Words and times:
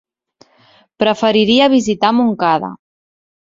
Preferiria 1.03 1.69
visitar 1.75 2.13
Montcada. 2.23 2.75